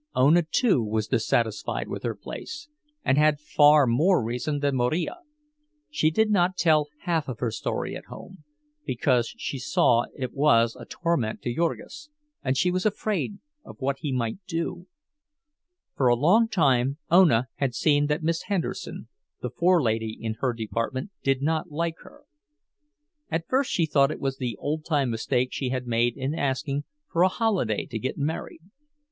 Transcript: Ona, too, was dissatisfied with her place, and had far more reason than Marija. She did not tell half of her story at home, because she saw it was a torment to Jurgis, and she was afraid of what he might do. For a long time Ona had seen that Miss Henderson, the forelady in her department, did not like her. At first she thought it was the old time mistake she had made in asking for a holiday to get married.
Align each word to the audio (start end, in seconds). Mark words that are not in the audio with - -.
Ona, 0.15 0.41
too, 0.49 0.83
was 0.83 1.05
dissatisfied 1.09 1.87
with 1.87 2.01
her 2.01 2.15
place, 2.15 2.67
and 3.05 3.19
had 3.19 3.39
far 3.39 3.85
more 3.85 4.23
reason 4.23 4.57
than 4.57 4.75
Marija. 4.75 5.17
She 5.91 6.09
did 6.09 6.31
not 6.31 6.57
tell 6.57 6.87
half 7.01 7.27
of 7.29 7.37
her 7.37 7.51
story 7.51 7.95
at 7.95 8.05
home, 8.05 8.43
because 8.83 9.31
she 9.37 9.59
saw 9.59 10.05
it 10.15 10.33
was 10.33 10.75
a 10.75 10.85
torment 10.85 11.43
to 11.43 11.53
Jurgis, 11.53 12.09
and 12.43 12.57
she 12.57 12.71
was 12.71 12.83
afraid 12.83 13.37
of 13.63 13.75
what 13.79 13.97
he 13.99 14.11
might 14.11 14.39
do. 14.47 14.87
For 15.95 16.07
a 16.07 16.15
long 16.15 16.47
time 16.47 16.97
Ona 17.11 17.49
had 17.57 17.75
seen 17.75 18.07
that 18.07 18.23
Miss 18.23 18.41
Henderson, 18.47 19.07
the 19.43 19.51
forelady 19.51 20.17
in 20.19 20.33
her 20.39 20.51
department, 20.53 21.11
did 21.21 21.43
not 21.43 21.69
like 21.69 21.99
her. 21.99 22.23
At 23.29 23.47
first 23.47 23.69
she 23.71 23.85
thought 23.85 24.09
it 24.09 24.19
was 24.19 24.37
the 24.39 24.57
old 24.59 24.83
time 24.83 25.11
mistake 25.11 25.49
she 25.51 25.69
had 25.69 25.85
made 25.85 26.17
in 26.17 26.33
asking 26.33 26.85
for 27.07 27.21
a 27.21 27.27
holiday 27.27 27.85
to 27.85 27.99
get 27.99 28.17
married. 28.17 28.61